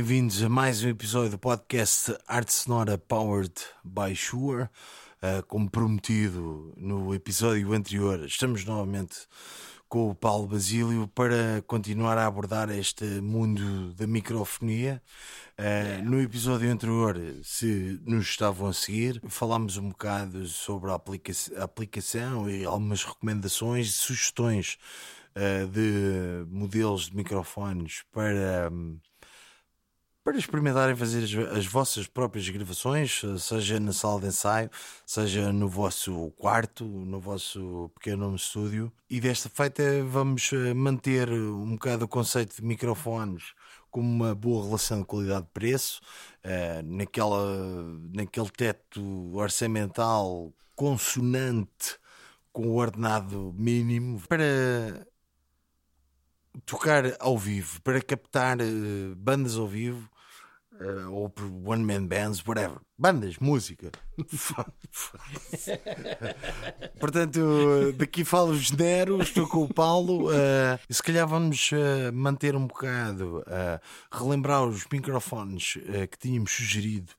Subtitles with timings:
[0.00, 3.52] bem-vindos a mais um episódio do podcast Arte Sonora Powered
[3.84, 4.62] by Shure.
[4.62, 9.18] Uh, como prometido no episódio anterior, estamos novamente
[9.90, 15.02] com o Paulo Basílio para continuar a abordar este mundo da microfonia.
[15.58, 16.02] Uh, yeah.
[16.02, 21.64] No episódio anterior, se nos estavam a seguir, falámos um bocado sobre a, aplica a
[21.64, 24.78] aplicação e algumas recomendações e sugestões
[25.36, 28.70] uh, de modelos de microfones para.
[28.72, 28.98] Um,
[30.22, 34.70] para experimentarem fazer as, as, vossas próprias gravações, seja na sala de ensaio,
[35.06, 38.92] seja no vosso quarto, no vosso pequeno estúdio.
[39.08, 43.54] E desta feita vamos eh, manter um bocado o conceito de microfones
[43.90, 46.00] como uma boa relação de qualidade-preço,
[46.44, 47.44] uh, naquela,
[48.14, 49.02] naquele teto
[49.34, 51.98] orçamental consonante
[52.52, 55.06] com o ordenado mínimo, para
[56.64, 58.58] tocar ao vivo, para captar
[59.16, 60.09] bandas ao vivo
[60.80, 62.78] uh, ou por one man bands, whatever.
[62.98, 63.90] Bandas, música.
[66.98, 70.28] Portanto, daqui falo genero, estou com o Paulo.
[70.28, 73.42] Uh, se calhar vamos uh, manter um bocado,
[74.12, 75.78] relembrar os microfones
[76.10, 77.12] que tínhamos sugerido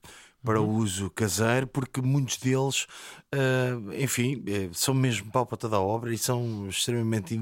[0.44, 0.76] para o uhum.
[0.78, 2.86] uso caseiro, porque muitos deles,
[3.32, 7.40] uh, enfim, são mesmo pálpata da obra e são extremamente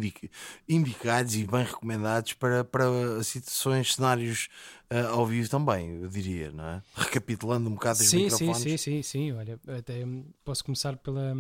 [0.68, 4.48] indicados e bem recomendados para, para situações, cenários
[4.92, 6.82] uh, ao vivo também, eu diria, não é?
[6.94, 8.58] Recapitulando um bocado os sim, microfones.
[8.58, 10.02] Sim, sim, sim, sim, olha, até
[10.44, 11.34] posso começar pela,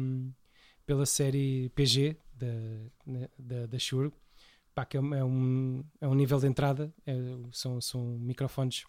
[0.86, 2.46] pela série PG da,
[3.06, 4.12] né, da, da Shure,
[4.74, 7.14] pá, que é um, é um nível de entrada, é,
[7.52, 8.84] são, são microfones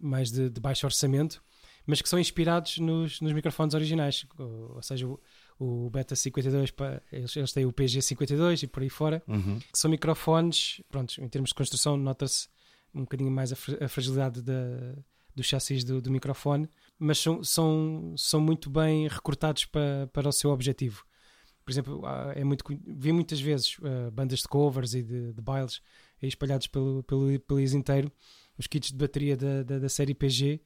[0.00, 1.42] mais de, de baixo orçamento,
[1.86, 5.18] mas que são inspirados nos, nos microfones originais, ou, ou seja, o,
[5.58, 6.74] o, Beta 52,
[7.10, 9.58] eles, eles, têm o PG 52 e por aí fora, uhum.
[9.58, 12.48] que são microfones, pronto, em termos de construção nota-se
[12.94, 14.94] um bocadinho mais a, a fragilidade da,
[15.34, 16.68] do chassis do, do, microfone,
[16.98, 21.04] mas são, são, são muito bem recortados para, para o seu objetivo.
[21.64, 22.02] Por exemplo,
[22.34, 25.82] é muito, vi muitas vezes uh, bandas de covers e de, de bailes
[26.22, 28.10] espalhados pelo, pelo país inteiro,
[28.56, 30.60] os kits de bateria da, da, da série PG,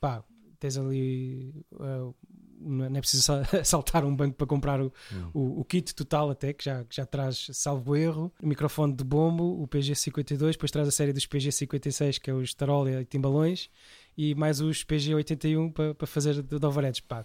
[0.00, 0.24] pá,
[0.58, 1.54] tens ali.
[1.72, 2.14] Uh,
[2.60, 3.32] não é preciso
[3.64, 5.30] saltar um banco para comprar o, hum.
[5.32, 9.04] o, o, kit total, até que já, que já traz, salvo erro, o microfone de
[9.04, 13.70] bombo, o PG52, depois traz a série dos PG56, que é os tarola e timbalões,
[14.16, 17.00] e mais os PG81 para, para fazer de, de overheads.
[17.00, 17.24] Pá,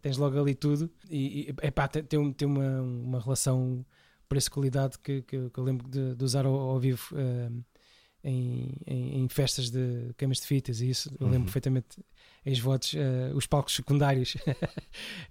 [0.00, 3.84] tens logo ali tudo, e, e pá, tem, tem uma, uma relação
[4.28, 7.14] preço-qualidade que, que, que, eu lembro de, de usar ao, ao vivo.
[7.14, 7.64] Uh,
[8.22, 11.44] em, em, em, festas de queimas de fitas e isso, eu lembro uhum.
[11.44, 11.98] perfeitamente
[12.44, 14.40] ex-votos, uh, os palcos secundários, uh,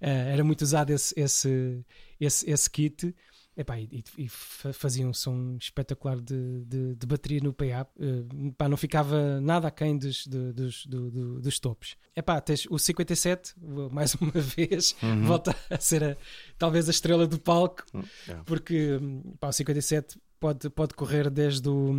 [0.00, 1.84] era muito usado esse, esse,
[2.20, 3.14] esse, esse kit.
[3.58, 7.88] Epá, e, e fazia um som espetacular de, de, de bateria no PA.
[7.96, 11.96] Uh, pá, não ficava nada aquém dos, dos, do, dos topos.
[12.14, 13.54] Epá, tens o 57,
[13.90, 15.24] mais uma vez, uhum.
[15.24, 16.16] volta a ser a,
[16.58, 18.04] talvez a estrela do palco, uhum.
[18.44, 19.00] porque
[19.40, 21.92] pá, o 57 pode, pode correr desde o.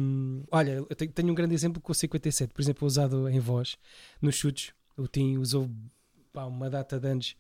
[0.52, 3.78] Olha, eu tenho um grande exemplo com o 57, por exemplo, usado em voz,
[4.22, 4.74] nos chutes.
[4.96, 5.70] O Tim usou
[6.34, 7.36] pá, uma data de anos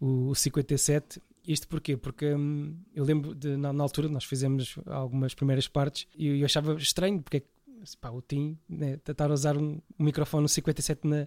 [0.00, 1.20] o, o 57.
[1.46, 1.96] Isto porquê?
[1.96, 6.36] Porque hum, eu lembro de, na, na, altura, nós fizemos algumas primeiras partes e eu,
[6.36, 7.42] eu achava estranho, porque
[8.00, 11.26] pá, o Tim né, tentar usar um, um microfone no 57 na,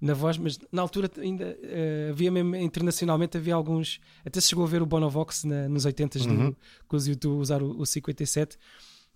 [0.00, 4.64] na voz, mas na altura ainda uh, havia mesmo internacionalmente havia alguns, até se chegou
[4.64, 6.50] a ver o Bonovox na, nos 80s uhum.
[6.50, 8.56] do, com os YouTube usar o, o 57.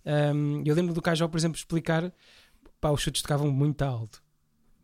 [0.05, 2.11] Um, eu lembro do Cajó, por exemplo, explicar
[2.81, 4.21] pá, os chutes tocavam muito alto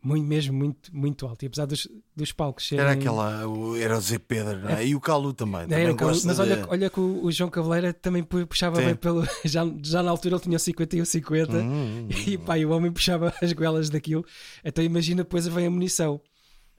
[0.02, 1.42] muito, mesmo muito, muito alto.
[1.42, 2.84] E apesar dos, dos palcos serem...
[2.84, 3.42] Era aquela,
[3.78, 4.86] era o Zé Pedro, não é?
[4.86, 5.66] E o Calu também.
[5.68, 6.40] também Calu, mas de...
[6.40, 8.86] olha, olha que o, o, João Cavaleira também puxava Sim.
[8.86, 9.26] bem pelo.
[9.44, 12.90] Já, já na altura ele tinha 51, 50 hum, hum, e pá, e o homem
[12.90, 14.24] puxava as goelas daquilo.
[14.64, 16.20] Então imagina depois vem a munição.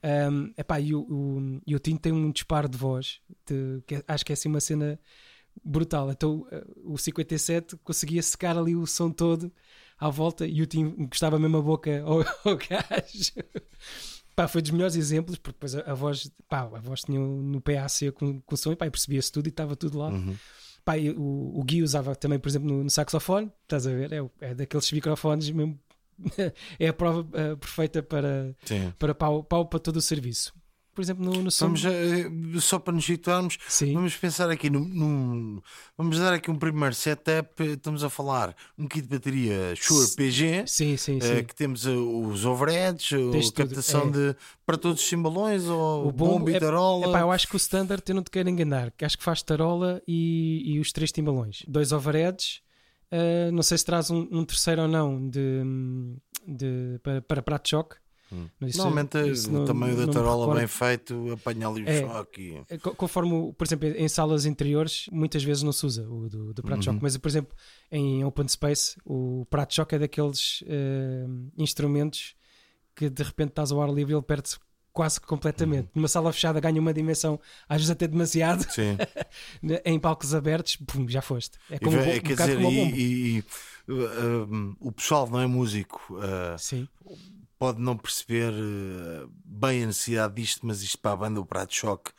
[0.04, 3.96] Um, epá, e, o, o, e o Tinto tem um disparo de voz, de, que
[3.96, 5.00] é, acho que é assim uma cena
[5.64, 6.12] brutal.
[6.12, 6.46] Então
[6.84, 9.52] o 57 conseguia secar ali o som todo
[10.00, 13.34] à volta e o Tim encostava mesmo a boca ao, ao gajo.
[14.36, 17.62] Pá, foi dos melhores exemplos, porque depois a, a voz, pá, a voz tinha no
[17.62, 20.10] PAC com, com som e percebia-se tudo e estava tudo lá.
[20.10, 20.36] Uhum.
[20.84, 24.12] Pá, o, o Gui usava também, por exemplo, no, no saxofone, estás a ver?
[24.14, 25.80] É, é daqueles microfones mesmo.
[26.80, 28.56] é a prova uh, perfeita para,
[28.98, 30.54] para pau, pau para todo o serviço
[30.94, 31.50] por exemplo, no, no.
[31.60, 33.94] Vamos, uh, só para nos situarmos, Sim.
[33.94, 35.62] vamos pensar aqui num, num,
[35.98, 37.64] Vamos dar aqui um primeiro setup.
[37.64, 41.44] Estamos a falar um kit de bateria Shure PG, sim, sim, uh, sim.
[41.44, 44.12] que temos uh, os overheads, a captação é.
[44.12, 44.36] de
[44.66, 47.08] para todos os simbalões, ou o bombo, e é, tarola.
[47.08, 49.42] Epá, eu acho que o standard eu não te quero enganar, que acho que faz
[49.42, 51.64] tarola e, e os três timbalões.
[51.68, 52.62] Dois overheads.
[53.12, 55.62] Uh, não sei se traz um, um, terceiro ou não de,
[56.48, 57.96] de, para, para prato de choque.
[58.32, 58.48] Hum.
[58.60, 61.90] Mas isso- Normalmente isso o não- tamanho não da tarola bem feito apanha ali o
[61.90, 62.00] É.
[62.02, 62.42] choque.
[62.42, 66.30] e- É, co- Conforme, por exemplo, em salas interiores, muitas vezes não se usa o
[66.30, 67.02] do, do prato de choque, Uhum.
[67.04, 67.56] mas, por exemplo,
[67.92, 71.26] em open space, o prato de choque é daqueles eh,
[71.58, 72.36] instrumentos
[72.96, 74.58] que de repente estás ao ar livre e ele perde-se
[74.94, 75.86] quase que completamente.
[75.86, 75.92] Uhum.
[75.96, 78.98] Numa sala fechada ganha uma dimensão, às vezes até demasiado, Sim.
[79.86, 81.58] em palcos abertos, pum, já foste.
[81.70, 84.76] É como um, bo- um quer bocado dizer, como um e, e- e, uh, um,
[84.82, 86.88] o pessoal não é músico, uh, Sim,
[87.62, 91.70] pode não perceber uh, bem a necessidade disto, mas isto para a banda, o prato
[91.70, 92.10] de choque,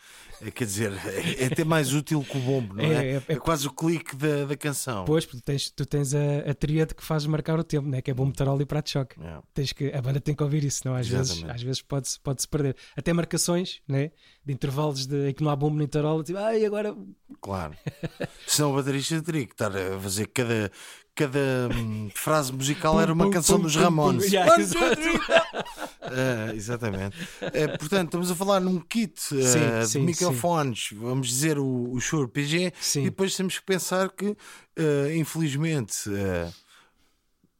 [0.40, 2.86] é, quer dizer, é, é até mais útil que o bombo, não é?
[2.94, 5.04] É, É, é- é- quase o clique da, da canção.
[5.04, 8.00] Pois, porque tens, tu tens a, a tríade que faz marcar o tempo, né?
[8.00, 9.20] que é bom tarola e prato de choque.
[9.20, 9.40] É.
[9.52, 10.94] Tens que, a banda tem que ouvir isso, não?
[10.94, 12.76] Às vezes, às vezes pode-se pode -se perder.
[12.96, 14.12] Até marcações né?
[14.46, 16.96] de intervalos de, em que não há bombo nem tarola, tipo, ai, agora.
[17.40, 17.74] Claro.
[18.46, 20.70] Senão o baterista teria que estar a fazer cada,
[21.14, 23.74] cada hum, frase musical era uma canção dos.
[23.76, 24.32] Ramones.
[24.32, 24.96] Yeah, two, exato.
[24.96, 25.18] three,
[26.14, 27.16] É, exatamente.
[27.40, 31.90] É, portanto, estamos a falar num kit eh, Sim, de sim, microfones, vamos dizer o,
[31.92, 33.00] o Shure PG, Sim.
[33.02, 34.36] e depois temos que pensar que,
[34.76, 36.50] eh, infelizmente, eh,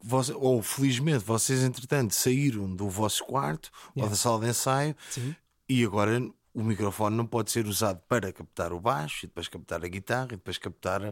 [0.03, 4.11] vós- ou felizmente, vocês entretanto saíram do vosso quarto ou Yeah.
[4.11, 5.35] da sala de ensaio Sim,
[5.69, 6.21] e agora
[6.55, 10.27] o microfone não pode ser usado para captar o baixo e depois captar a guitarra
[10.33, 11.03] e depois captar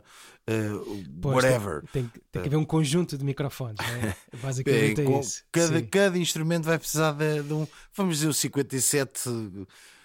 [0.46, 1.80] eh, o pois, whatever.
[1.92, 4.14] Tem, tem, tem que haver um conjunto de microfones, né?
[4.32, 5.44] É, basicamente é, com- isso.
[5.50, 9.20] cada, Sim, cada instrumento vai precisar de, de um, vamos dizer, o 57,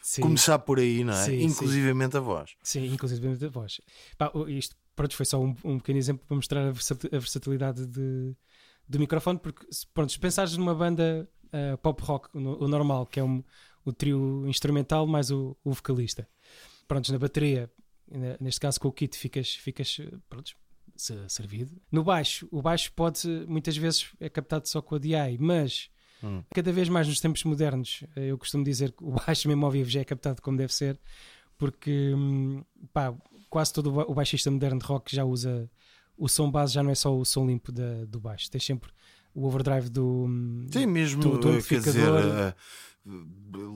[0.01, 1.25] sim, começar por aí, não é?
[1.25, 2.51] Sim, Inclusivamente a voz.
[2.63, 3.81] sim, inclusive a voz.
[4.17, 7.85] Pá, isto pronto, foi só um, um pequeno exemplo para mostrar a, versati- a versatilidade
[7.87, 8.33] de,
[8.87, 13.19] do microfone, porque se- pronto, se pensares numa banda eh, pop rock, o normal, que
[13.19, 13.43] é um,
[13.85, 16.27] o trio instrumental mais o, o vocalista.
[16.87, 17.69] Prontos, na bateria,
[18.11, 19.97] ne- neste caso com o kit, ficas, ficas
[20.27, 20.55] prontos,
[20.95, 21.71] se- servido.
[21.91, 25.89] No baixo, o baixo pode muitas vezes é captado só com a DI, mas
[26.23, 26.43] Hum.
[26.53, 29.89] cada vez mais nos tempos modernos, eu costumo dizer que o baixo mesmo ao vivo
[29.89, 30.99] já é captado como deve ser,
[31.57, 33.13] porque hum, pá,
[33.49, 35.69] quase todo o ba- o baixista moderno de rock já usa
[36.17, 38.89] o som base, já não é só o som limpo da- do baixo, tens sempre
[39.33, 40.25] o overdrive do.
[40.27, 42.23] hum, Sim, mesmo, do- do eh, dizer, amplificador.
[42.23, 42.55] eh,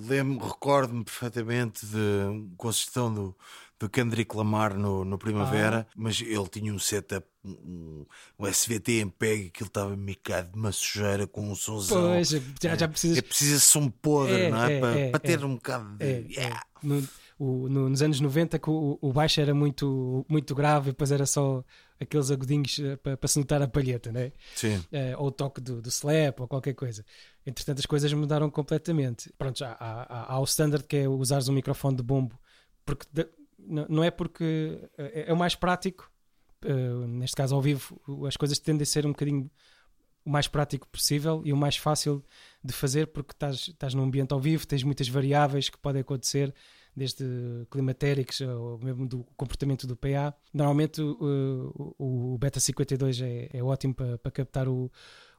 [0.07, 3.35] lembro, recordo-me perfeitamente de com a sugestão do,
[3.79, 5.93] do Kendrick Lamar no, no Primavera, Ah.
[5.95, 8.05] mas ele tinha um setup, um,
[8.37, 12.09] um SVT em PEG, que ele estava micado de uma sujeira com um sonzão.
[12.13, 12.29] Pois,
[12.61, 13.17] já, já precisas.
[13.17, 14.73] É preciso som podre, É, não é?
[14.73, 15.45] é, para, é, para ter é.
[15.45, 16.03] um bocado de.
[16.05, 16.59] É, Yeah.
[16.83, 16.87] é.
[16.87, 20.91] No- o- no- nos anos 90 que o, o baixo era muito, muito grave e
[20.91, 21.63] depois era só
[21.99, 24.31] aqueles agudinhos eh, para, para se notar a palheta, né?
[24.55, 24.83] Sim.
[24.91, 27.05] Eh, ou o toque do, do slap ou qualquer coisa.
[27.45, 29.31] Entretanto, as coisas mudaram completamente.
[29.37, 32.39] Pronto, há, há, há o standard que é usares um microfone de bombo,
[32.85, 36.09] porque de- não é porque é, é o mais prático.
[36.65, 39.49] eh, neste caso, ao vivo, as coisas tendem a ser um bocadinho
[40.25, 42.23] o mais prático possível e o mais fácil
[42.63, 46.53] de fazer porque estás, estás num ambiente ao vivo, tens muitas variáveis que podem acontecer,
[46.99, 47.23] desde
[47.71, 50.33] climatéricos ou mesmo do comportamento do PA.
[50.53, 54.91] Normalmente o, o- o Beta 52 é, é ótimo para, para captar o,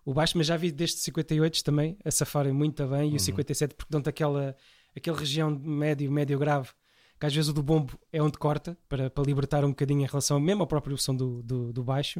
[0.04, 3.74] o baixo, mas já vi destes 58 também a safarem muito bem e o 57
[3.74, 4.56] porque dão-te aquela,
[4.96, 6.70] aquela região médio, médio grave
[7.18, 10.06] que às vezes o do bombo é onde corta para, para libertar um bocadinho em
[10.06, 12.18] relação mesmo ao próprio som do, do, do baixo.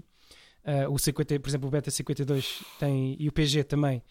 [0.63, 4.03] Uh, o 50, por exemplo, o Beta 52 tem, e o PG também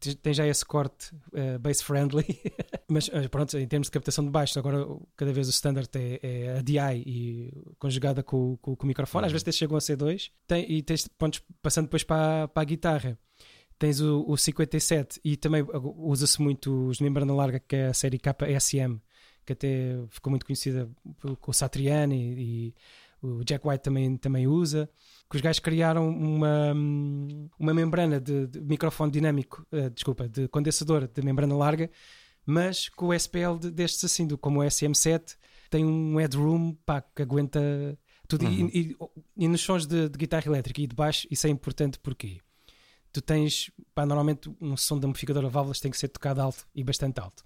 [0.00, 2.24] tem, tem já esse corte uh, bass friendly,
[2.88, 6.20] mas uh, pronto, em termos de captação de baixo, agora cada vez o standard é,
[6.22, 9.80] é a DI e conjugada com, com, com o microfone, às vezes até chegam a
[9.80, 13.18] C2 tem, e tens pontos passando depois para, a- para a guitarra.
[13.78, 15.64] Tens o, o 57 e também
[15.96, 19.00] usa-se muito os de membrana larga, que é a série KSM,
[19.44, 20.88] que até ficou muito conhecida
[21.40, 22.74] com o Satriani e
[23.26, 24.88] o Jack White também, também usa.
[25.30, 26.72] Que os gajos criaram uma,
[27.58, 31.90] uma membrana de, de microfone dinâmico, eh, desculpa, de condensador de membrana larga,
[32.46, 35.36] mas com o SPL de- destes assim, do, como o SM7,
[35.70, 37.60] tem um headroom pá, que aguenta
[38.28, 38.44] tudo.
[38.44, 38.70] E- Uhum.
[38.72, 38.96] E,
[39.36, 42.38] e nos sons de, de guitarra elétrica e de baixo, isso é importante porque
[43.12, 46.66] tu tens, pá, normalmente um som de amplificador a válvulas tem que ser tocado alto
[46.74, 47.42] e bastante alto.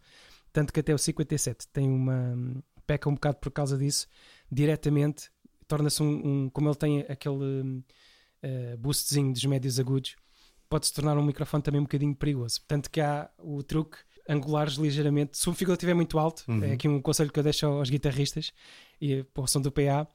[0.53, 2.35] Tanto que até o 57 tem uma.
[2.87, 4.09] peca um bocado por causa disso,
[4.51, 5.31] diretamente,
[5.69, 7.83] torna-se um, um- Como ele tem aquele
[8.43, 10.17] eh, boostzinho dos médios agudos,
[10.69, 12.61] pode-se tornar um microfone também um bocadinho perigoso.
[12.67, 13.99] Tanto que há o truque
[14.29, 15.37] angulares ligeiramente.
[15.39, 16.63] Se o amplificador estiver muito alto, Uhum.
[16.65, 18.53] é aqui um conselho que eu deixo aos guitarristas
[19.01, 20.07] e para o som do PA.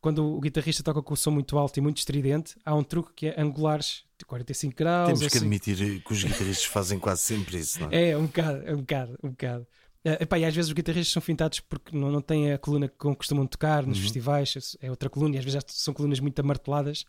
[0.00, 3.12] Quando o guitarrista toca com o som muito alto e muito estridente, há um truque
[3.14, 5.06] que é angulares de 45 graus.
[5.06, 5.38] Temos que assim.
[5.38, 8.10] admitir que os guitarristas fazem quase sempre isso, não é?
[8.10, 9.66] É, um bocado, é um bocado, um bocado.
[10.06, 12.86] Eh, epá, e às vezes os guitarristas são fintados porque não, não têm a coluna
[12.86, 14.04] que costumam tocar nos Uhum.
[14.04, 17.04] festivais, é outra coluna, e às vezes são colunas muito amarteladas.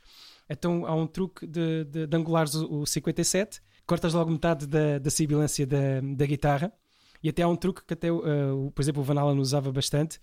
[0.49, 4.97] Então há um truque de, de, de angulares o, o 57, cortas logo metade da,
[4.97, 6.73] da sibilância da, da guitarra.
[7.21, 10.19] E até há um truque que até, uh, por exemplo, o Van Halen usava bastante,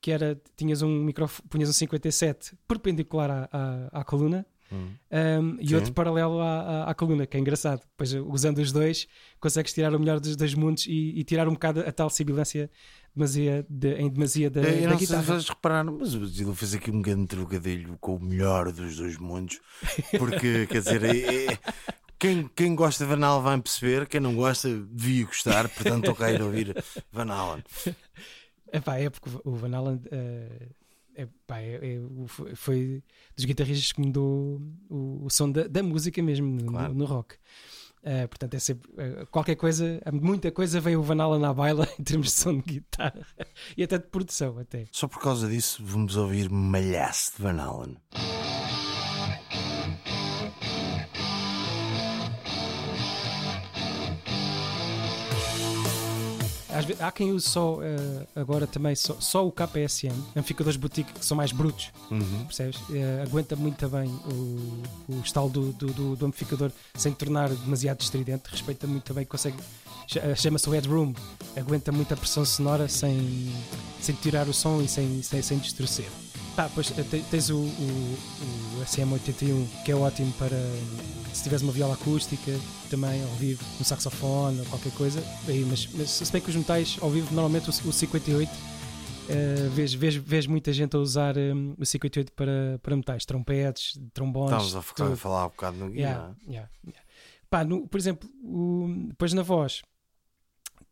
[0.00, 3.48] que era, tinhas um microfone, punhas um 57 perpendicular à,
[3.92, 4.88] à, à coluna Hum.
[5.10, 7.82] Um, e outro paralelo à, à, à, coluna, que é engraçado.
[7.96, 9.06] Pois usando os dois,
[9.38, 12.70] consegues tirar o melhor dos dois mundos e, e tirar um bocado a tal sibilância
[13.14, 15.22] demasia de, em demasia da, eu da guitarra.
[15.22, 18.96] Sei se reparar, mas o Zilo fez aqui um grande trocadilho com o melhor dos
[18.96, 19.60] dois mundos,
[20.18, 21.58] porque quer dizer, é, é,
[22.18, 26.30] quem, quem gosta de Van Halen vai perceber, quem não gosta devia gostar, portanto, toca
[26.30, 27.62] ir ouvir Van Halen.
[28.72, 30.81] Epá, é porque o Van Halen uh,
[31.14, 32.00] é, pá, é, é,
[32.54, 33.02] foi
[33.36, 36.92] dos guitarristas que mudou o, o som da, da, música mesmo claro.
[36.92, 37.36] no, no, rock.
[38.02, 41.86] Uh, portanto, é sempre uh, qualquer coisa, muita coisa veio o Van Halen na baila
[41.98, 43.26] em termos de som de guitarra
[43.76, 44.58] e até de produção.
[44.58, 44.86] Até.
[44.90, 47.96] Só por causa disso, vamos ouvir Malhaço de Van Halen.
[56.84, 57.80] Vezes, há quem use só uh,
[58.34, 62.44] agora também só, só, o KPSM, amplificadores boutique que são mais brutos, uhum.
[62.44, 62.76] percebes?
[62.80, 64.82] Uh, aguenta muito bem o,
[65.14, 69.56] o estalo do, do, do, do, amplificador sem tornar demasiado estridente, respeita muito bem, consegue.
[70.14, 71.14] Eh, chama-se o headroom,
[71.56, 73.52] aguenta muita pressão sonora sem,
[74.00, 76.08] sem tirar o som e sem, sem, sem distorcer.
[76.56, 76.92] Pá, pois
[77.30, 78.18] tens o, o,
[78.78, 80.56] o SM81 que é ótimo para
[81.32, 82.52] se tivesse uma viola acústica
[82.90, 85.22] também ao vivo, um saxofone ou qualquer coisa.
[85.48, 88.72] Aí, mas, mas se bem que os metais ao vivo, normalmente o, o 58
[89.22, 93.98] Uh, vês, vês, vês muita gente a usar um, o 58 para, para metais, trompetes,
[94.12, 94.50] trombones.
[94.50, 96.00] Estamos a, focar, a falar um bocado no guia.
[96.00, 97.02] Yeah, yeah, yeah.
[97.48, 99.82] Pá, no, por exemplo, o, depois na voz,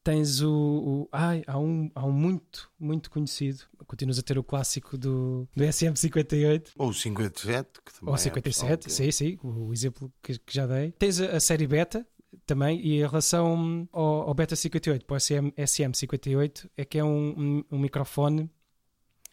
[0.03, 1.09] tens o, o.
[1.13, 3.65] ai, há um, há um muito, muito conhecido.
[3.87, 6.71] Continuas a ter o clássico do, do SM58.
[6.77, 10.39] Ou o 57, que também Ou o 57, é sim, sim, o, o exemplo que,
[10.39, 10.93] que, já dei.
[10.93, 12.07] Tens a, a, série beta
[12.47, 17.05] também, e em relação ao, ao Beta 58 para o SM, SM58, é que é
[17.05, 18.49] um, um, um microfone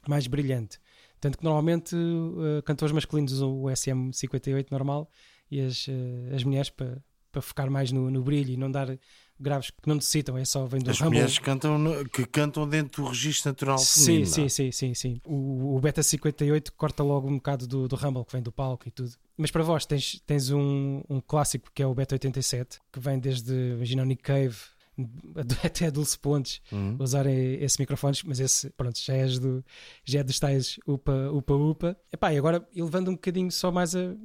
[0.07, 0.79] mais brilhante.
[1.19, 5.09] Tanto que normalmente uh, cantores masculinos usam o SM58 normal
[5.49, 5.91] e as, uh,
[6.35, 8.97] as mulheres para, para focar mais no, no brilho e não dar
[9.39, 11.15] graves que não necessitam, é só vem do As Rumble.
[11.15, 13.77] mulheres cantam no, que cantam dentro do registro natural.
[13.77, 15.21] Sim, sim, sim, sim, sim.
[15.25, 18.87] O, o Beta 58 corta logo um bocado do, do Rumble que vem do palco
[18.87, 19.11] e tudo.
[19.37, 23.19] Mas para vós tens, tens um, um clássico que é o Beta 87, que vem
[23.19, 24.57] desde, imagina o Nick Cave,
[25.63, 26.97] até a Dulce Pontes uhum.
[26.99, 29.63] usarem esses microfones, mas esse, pronto, já, és do,
[30.03, 31.97] já é dos tais upa, upa, upa.
[32.11, 34.15] Epá, e agora, elevando um bocadinho só mais a,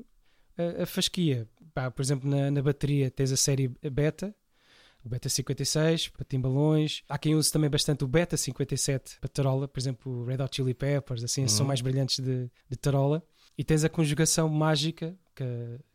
[0.57, 4.35] a, a fasquia, Pá, por exemplo, na, na bateria tens a série beta,
[5.05, 7.03] o Beta 56 para timbalões.
[7.09, 10.55] Há quem use também bastante o Beta 57 para tarola, por exemplo, o Red Hot
[10.55, 11.49] Chili Peppers, assim, uhum.
[11.49, 13.23] são mais brilhantes de, de tarola.
[13.57, 15.45] E tens a conjugação mágica que,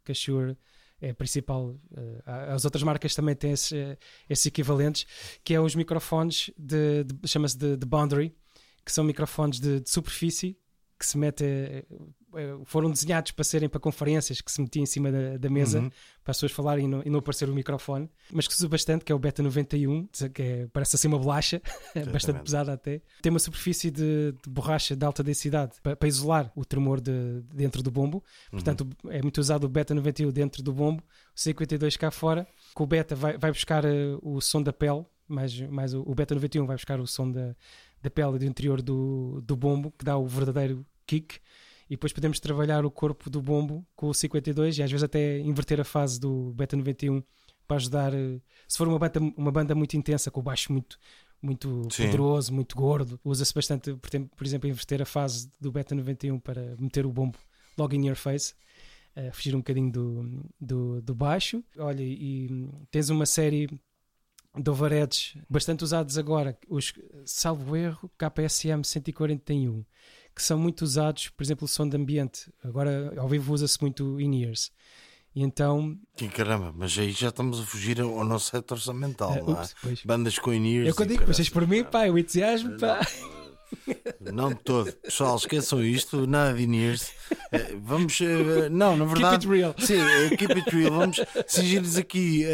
[0.04, 0.58] que a Shure
[1.02, 1.70] é a principal.
[1.92, 2.22] Uh,
[2.54, 3.98] as outras marcas também têm esses, uh,
[4.30, 5.06] esses equivalentes,
[5.44, 8.36] que é os microfones de, de chama-se de, de, boundary,
[8.84, 10.58] que são microfones de, de superfície
[10.98, 11.86] que se mete eh,
[12.66, 15.90] foram desenhados para serem para conferências que se metia em cima da, da mesa uhum.
[16.24, 18.68] para as pessoas falarem e não, e não, aparecer o microfone, mas que se usa
[18.68, 21.62] bastante, que é o Beta 91, que é, parece assim uma bolacha,
[22.12, 23.02] bastante pesada até.
[23.22, 27.42] Tem uma superfície de, de, borracha de alta densidade para, para isolar o tremor de,
[27.42, 28.24] de, dentro do bombo.
[28.52, 29.12] Portanto, uhum.
[29.12, 32.46] é muito usado o Beta 91 dentro do bombo, o 52 cá fora.
[32.74, 36.14] Com o Beta vai, vai buscar uh, o som da pele, mais, mais o, o
[36.14, 37.56] Beta 91 vai buscar o som da,
[38.08, 41.40] da pele do interior do, do bombo, que dá o verdadeiro kick
[41.90, 45.40] e depois podemos trabalhar o corpo do bombo com o 52 e às vezes até
[45.40, 47.24] inverter a fase do Beta 91
[47.66, 48.14] para ajudar.
[48.14, 51.00] Eh, se for uma banda, uma banda muito intensa, com o baixo muito,
[51.42, 56.76] muito poderoso, muito gordo, usa-se bastante, por exemplo, inverter a fase do Beta 91 para
[56.78, 57.38] meter o bombo
[57.78, 58.54] logo in your face.
[59.16, 61.64] Uh, fugir um bocadinho do, do, do baixo.
[61.80, 63.68] Olha, e tens uma série
[64.58, 66.94] de overheads bastante usados agora, os
[67.26, 69.84] salvo erro, KPSM 141
[70.38, 72.54] que são muito usados, por exemplo, o som de ambiente.
[72.64, 74.72] Agora, ao vivo, usa-se muito in-ears.
[75.36, 75.98] E então.
[76.16, 80.38] Que caramba, mas aí já estamos a fugir ao nosso setor orçamental, uh, ups, Bandas
[80.38, 80.96] com in-ears.
[80.96, 83.00] É eu digo, vocês por mim, pá, o entusiasmo, pá.
[84.20, 84.92] Não de todo.
[84.94, 87.12] Pessoal, esqueçam isto, nada de in-ears.
[87.52, 88.20] Eh, vamos.
[88.20, 89.48] Uh, não, na verdade.
[89.48, 89.76] Keep it real.
[89.78, 90.92] Sim, uh, keep it real.
[90.92, 92.46] Vamos cingir-nos aqui,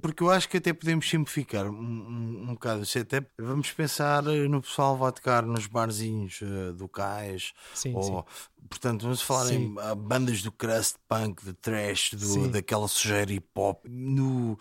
[0.00, 3.26] porque eu acho que até podemos simplificar um, um, um bocado o setup.
[3.38, 6.40] Vamos pensar no pessoal que vai tocar nos barzinhos
[6.76, 7.52] do Cais.
[7.74, 8.22] Sim, ou, sim.
[8.68, 9.74] Portanto, vamos falar sim.
[9.74, 14.56] em bandas do crust punk, de trash, do, daquela sujeira hip hop, no,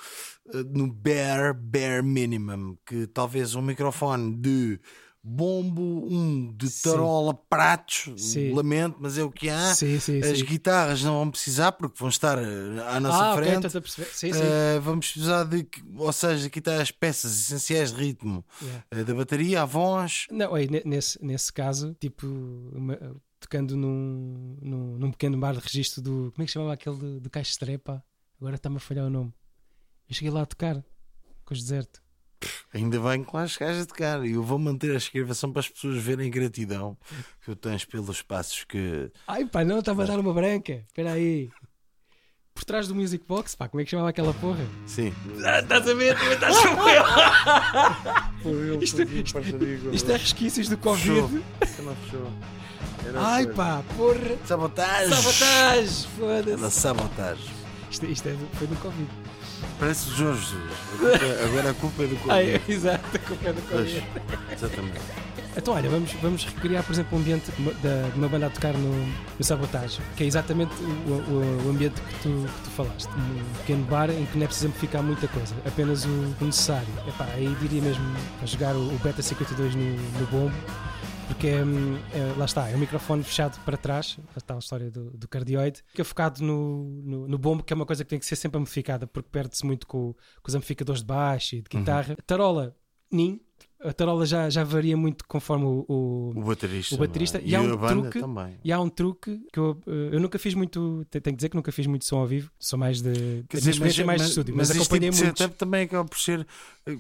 [0.74, 4.80] no bare, bare minimum, que talvez um microfone de
[5.24, 7.40] bombo, um de tarola, sim.
[7.50, 8.54] pratos, sim.
[8.54, 9.76] lamento, mas é o que há.
[9.76, 13.68] Sim, As guitarras não vão precisar porque vão estar eh, à nossa ah, frente.
[13.68, 18.86] Okay, uh, vamos precisar de, ou seja, aqui está as peças essenciais de ritmo yeah.
[18.94, 20.26] uh, da bateria, a voz.
[20.32, 22.26] Não, é, nesse, nesse caso, tipo,
[22.74, 22.98] uma,
[23.40, 26.32] tocando num, num, num, pequeno bar de registro do.
[26.32, 28.04] Como é que chamava aquele do, do Caixa Estrepa?
[28.40, 29.34] Agora está-me a falhar o nome.
[30.08, 30.84] Eu cheguei lá a tocar
[31.46, 32.02] com os deserto.
[32.74, 34.26] Ainda bem que lá chegaste a tocar.
[34.26, 36.98] E eu vou manter a escrevação para as pessoas verem a gratidão
[37.44, 39.12] que eu tens pelos passos que.
[39.28, 40.84] Ai pá, não, estava a dar uma branca.
[40.88, 41.50] Espera aí.
[42.54, 44.66] Por trás do Music Box, pá, como é que chamava aquela porra?
[44.86, 45.14] Sim.
[45.46, 46.18] Ah, estás a ver?
[46.18, 48.82] Também estás com eu.
[48.82, 49.38] Isto, isto,
[49.94, 51.44] isto é resquícios do Covid.
[51.60, 51.86] Fechou.
[51.86, 52.32] Não fechou.
[53.16, 54.38] Ai pá, porra.
[54.46, 55.10] Sabotagem.
[55.10, 56.10] Sabotagem.
[56.18, 56.72] Foda-se.
[56.80, 57.46] sabotagem.
[57.90, 59.10] Isto, isto é do, foi do Covid.
[59.80, 61.22] Parece o Jorge Jesus.
[61.46, 62.32] Agora a culpa é do Covid.
[62.32, 64.08] Ai, exato, a culpa é do Covid.
[64.52, 65.00] exatamente.
[65.58, 69.06] Então, olha, vamos, vamos recriar, por exemplo, o ambiente de uma banda a tocar no,
[69.06, 73.10] no Sabotage, que é exatamente o, o, o ambiente que tu, que tu falaste.
[73.10, 76.88] Um pequeno bar em que não é preciso amplificar muita coisa, apenas o, o necessário.
[77.08, 78.06] Epá, aí diria mesmo
[78.42, 80.56] a jogar o, o Beta 52 no, no bombo
[81.30, 85.12] porque hum, é, lá está, é um microfone fechado para trás, está a história do,
[85.12, 88.18] do cardioide, que é focado no, no, no, bombo, que é uma coisa que tem
[88.18, 91.70] que ser sempre amplificada, porque perde-se muito com, com, os amplificadores de baixo e de
[91.72, 91.82] uhum.
[91.82, 92.10] guitarra.
[92.10, 92.26] Uhum.
[92.26, 92.76] Tarola,
[93.12, 93.40] nin,
[93.80, 96.96] a tarola já, já varia muito conforme o, o, o baterista.
[96.96, 97.38] O baterista.
[97.38, 97.42] É?
[97.44, 98.60] E, e, há um truque, também.
[98.64, 101.06] e há um truque que eu, eh, eu nunca fiz muito.
[101.10, 103.46] Tenho que dizer que nunca fiz muito som ao vivo, sou mais de.
[103.48, 105.50] Quer dizer, mas, mais mas, de estúdio, mas, mas acompanhei tipo muito.
[105.50, 106.46] também acaba por ser.
[106.86, 106.96] Eh,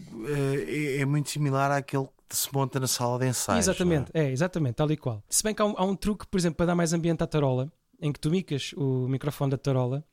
[0.67, 3.67] é, é, muito similar àquele se monta na sala de ensaios.
[3.67, 4.25] Exatamente, é?
[4.25, 4.31] é?
[4.31, 5.23] exatamente, tal e qual.
[5.29, 7.27] Se bem que há um, há um, truque, por exemplo, para dar mais ambiente à
[7.27, 7.71] tarola,
[8.01, 10.03] em que tu micas o microfone da tarola,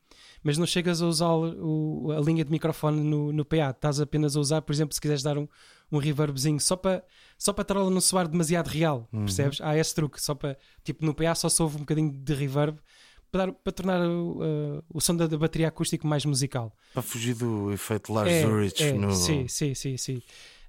[0.42, 4.36] mas não chegas a usar o, a linha de microfone no, no PA, estás apenas
[4.36, 5.48] a usar, por exemplo, se quiseres dar um,
[5.90, 7.04] um reverbzinho só para
[7.38, 9.24] só para a tarola não soar demasiado real, uhum.
[9.24, 9.60] percebes?
[9.60, 12.78] Há esse truque, só para tipo no PA só soube um bocadinho de reverb
[13.30, 16.74] para, dar, para tornar o, uh, o som da, da, bateria acústica mais musical.
[16.94, 19.12] Para fugir do efeito Lars é, Ulrich é, no.
[19.12, 20.22] Sim, sim, sim, sim.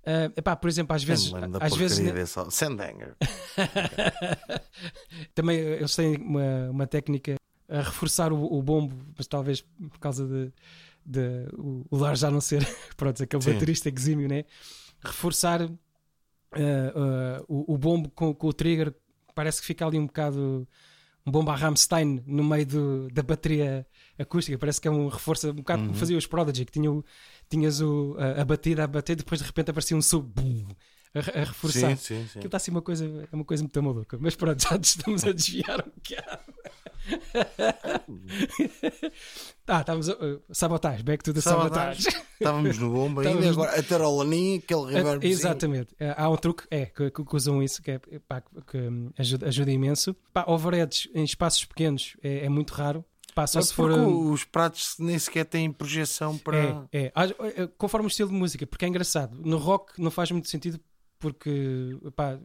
[0.07, 1.33] Uh, epá, por exemplo, às vezes.
[1.59, 2.33] Às vezes.
[2.49, 3.17] Sandanger.
[5.35, 7.35] Também eh, eles têm uma, uma técnica
[7.67, 10.53] a reforçar o, o bombo, mas talvez por causa de,
[11.05, 12.65] de o, o Lars já não ser
[12.95, 13.51] pronto, aquele Sim.
[13.51, 14.45] baterista exímio, né?
[15.03, 18.93] reforçar uh, uh, o, o, bombo com, com, o trigger.
[19.35, 20.67] Parece que fica ali um bocado
[21.27, 23.85] um bomba Rammstein no meio do, da bateria
[24.17, 24.57] acústica.
[24.57, 25.87] Parece que é um reforço, um bocado uhum.
[25.89, 27.03] como fazia os Prodigy, que tinha o,
[27.49, 30.33] tinhas o, a, a batida a bater, depois de repente aparecia um sub
[31.17, 31.95] a, a, reforçar.
[31.95, 32.39] Sim, sim, sim.
[32.39, 34.17] Aquilo está assim uma coisa, é uma coisa muito maluca.
[34.19, 36.53] Mas pronto, já estamos a desviar um bocado.
[39.67, 42.11] ah, estávamos a, uh, sabotagem, back to the sabotagem.
[42.33, 43.57] Estávamos no bomba ainda, estávamos...
[43.57, 45.25] agora a tarolaninha, aquele reverb.
[45.25, 48.77] Exatamente, é, há um truque é, que, que, usam isso que, é, pá, que
[49.17, 50.15] ajuda, ajuda imenso.
[50.33, 53.05] Pá, overheads em espaços pequenos é, é muito raro.
[53.37, 56.87] Pá, só se for, os pratos nem sequer têm projeção para.
[56.91, 57.11] É, é.
[57.13, 59.37] é, conforme o estilo de música, porque é engraçado.
[59.45, 60.79] No rock não faz muito sentido
[61.19, 62.39] porque pá,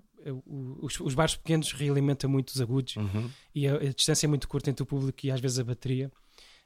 [0.80, 3.28] os, os bares pequenos realimentam muito os agudos uhum.
[3.54, 6.10] e a, a, distância é muito curta entre o público e às vezes a bateria.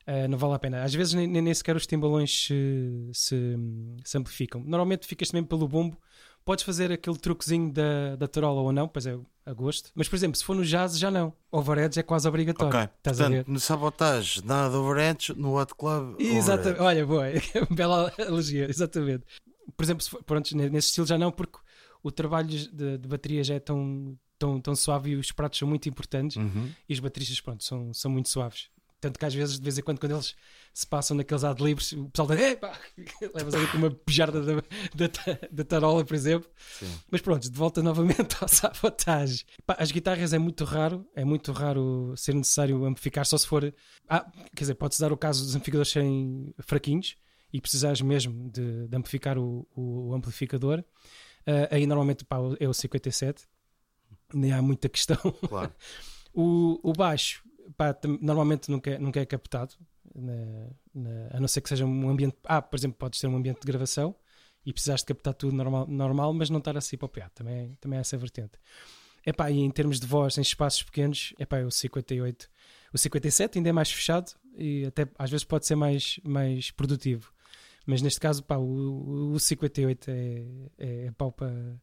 [0.06, 0.84] Uh, não vale a pena.
[0.84, 3.56] Às vezes nem, nem sequer os timbalões se, se,
[4.04, 4.62] se amplificam.
[4.64, 5.98] Normalmente ficas também pelo bombo
[6.46, 9.90] Podes fazer aquele truquezinho da, da tarola ou não, pois é a gosto.
[9.96, 11.32] Mas, por exemplo, se for no jazz, já não.
[11.50, 12.72] Overheads é quase obrigatório.
[12.72, 13.44] Ok, Estás portanto, a ver?
[13.48, 16.14] no sabotagem, nada de overheads, no hot club.
[16.20, 17.24] Exatamente, olha, boa,
[17.74, 19.24] bela elogia, exatamente.
[19.76, 21.58] Por exemplo, for, pronto, nesse estilo já não, porque
[22.06, 25.66] o trabalho de, de bateria já é tão, tão, tão suave e os pratos são
[25.66, 26.70] muito importantes uhum.
[26.88, 28.68] e os bateristas, pronto, são, são muito suaves.
[29.00, 30.34] Tanto que às vezes, de vez em quando, quando eles
[30.72, 32.38] se passam naqueles adlibres, o pessoal diz,
[33.34, 35.08] levas ali com uma pejarda da, da,
[35.50, 36.48] da, tarola, por exemplo.
[36.78, 36.92] Sim.
[37.10, 39.44] Mas pronto, de volta novamente ao sabotagem.
[39.66, 43.74] As guitarras é muito raro, é muito raro ser necessário amplificar, só se for.
[44.08, 47.16] Ah, quer dizer, pode-se dar o caso dos amplificadores serem fraquinhos
[47.52, 50.84] e precisares mesmo de, de amplificar o, o, o amplificador.
[51.46, 53.44] Uh, aí normalmente pá, é o 57,
[54.34, 55.16] nem há muita questão.
[55.48, 55.72] Claro.
[56.34, 57.42] o, o baixo
[57.76, 59.74] pá, normalmente nunca, é, nunca é captado,
[60.14, 62.36] na, na, a não ser que seja um ambiente.
[62.44, 64.14] Ah, por exemplo, podes ter um ambiente de gravação
[64.64, 67.30] e precisaste de captar tudo normal, normal mas não estar assim para o PA.
[67.34, 68.58] Também, também é essa vertente.
[69.24, 72.48] Epá, e em termos de voz em espaços pequenos, epá, o 58.
[72.92, 77.32] O 57 ainda é mais fechado e até às vezes pode ser mais, mais produtivo.
[77.86, 80.14] Mas neste caso, pá, o, o 58 é,
[80.78, 81.78] é, é pau para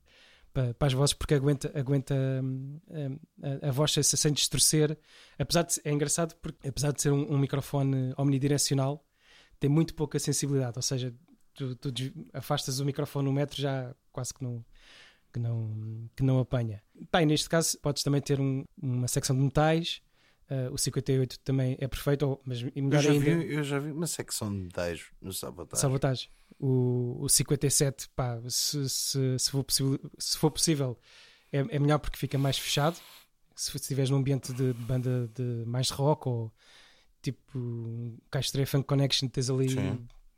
[0.53, 4.97] para, para as vozes porque aguenta, aguenta hum, hum, a, a, voz sem distorcer.
[5.37, 9.03] Apesar de, é engraçado porque, apesar de ser um, um, microfone omnidirecional,
[9.59, 10.77] tem muito pouca sensibilidade.
[10.77, 11.13] Ou seja,
[11.55, 11.91] tu, tu
[12.31, 14.63] afastas o microfone um metro já quase que não,
[15.33, 16.83] que não, que não apanha.
[17.09, 20.01] Pá, neste caso, podes também ter um, uma secção de metais.
[20.49, 23.25] Uh, o 58 também é perfeito, mas melhor eu já ainda.
[23.25, 25.81] Vi, eu já vi uma secção de metais no Sabotage.
[25.81, 26.29] Sabotagem.
[26.59, 30.99] O, o 57, pá, se, se, se, for, possível, se for possível,
[31.51, 32.97] é, é melhor porque fica mais fechado.
[33.55, 36.51] Se estiveres num ambiente de, de banda de mais rock ou
[37.21, 39.67] tipo um Castro Funk Connection, tens ali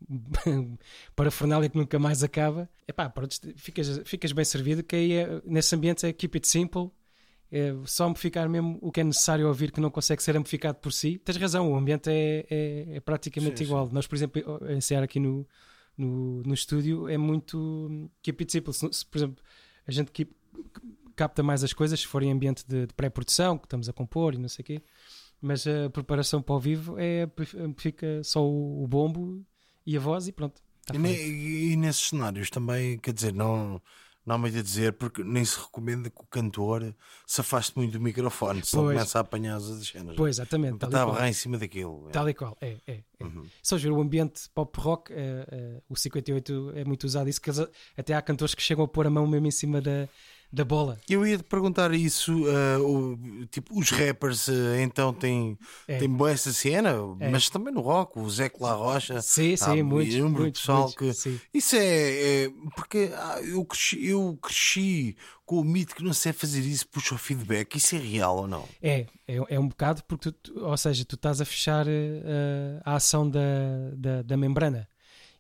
[1.15, 2.69] parafernália que nunca mais acaba.
[2.87, 4.83] Epá, pronto, ficas, ficas bem servido.
[4.83, 6.91] Que aí é, nesse ambiente é keep it simple.
[7.51, 10.91] É só amplificar mesmo o que é necessário ouvir que não consegue ser amplificado por
[10.91, 11.19] si.
[11.19, 13.88] Tens razão, o ambiente é, é, é praticamente sim, igual.
[13.88, 13.93] Sim.
[13.93, 15.47] Nós, por exemplo, ensaiar aqui no,
[15.97, 18.73] no, no estúdio é muito keep it simple.
[18.73, 19.43] Se, por exemplo,
[19.88, 20.36] a gente keep,
[21.15, 24.34] capta mais as coisas se for em ambiente de, de pré-produção, que estamos a compor
[24.34, 24.81] e não sei o quê.
[25.41, 27.29] Mas a preparação para o vivo é
[27.77, 29.45] fica só o, o bombo
[29.86, 30.62] e a voz e pronto.
[30.86, 33.81] Tá e, e, nesses cenários também, quer dizer, não,
[34.25, 36.95] não muito a dizer, porque nem se recomenda que o cantor
[37.27, 40.15] se afaste muito do microfone, se começa a apanhar as cenas.
[40.15, 40.83] Pois, exatamente.
[40.83, 42.07] Está a barrar em cima daquilo.
[42.09, 42.11] É.
[42.11, 42.77] Tal e qual, é.
[42.88, 43.23] é, é.
[43.23, 43.45] Uhum.
[43.61, 47.49] Só ver o ambiente pop rock, é, é, o 58 é muito usado isso, que
[47.49, 50.09] eles, até há cantores que chegam a pôr a mão mesmo em cima da
[50.51, 50.97] da bola.
[51.10, 55.97] Eu ia te perguntar isso, uh, o, tipo, os rappers uh, então têm, é.
[55.97, 57.29] têm boa essa cena, é.
[57.29, 60.97] mas também no rock, o Zé La Rocha, sim, sim, muito, um muito, pessoal muito,
[60.97, 61.39] que sim.
[61.53, 66.34] isso é, é porque ah, eu, cresci, eu cresci com o mito que não sei
[66.34, 68.67] fazer isso, puxa o feedback, isso é real ou não?
[68.81, 72.95] É, é, é um bocado porque tu, ou seja, tu estás a fechar uh, a
[72.95, 73.41] ação da,
[73.95, 74.88] da, da membrana